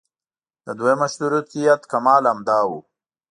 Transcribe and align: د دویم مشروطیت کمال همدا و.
د 0.65 0.67
دویم 0.79 0.99
مشروطیت 1.03 1.81
کمال 1.91 2.23
همدا 2.31 2.59
و. 2.69 2.71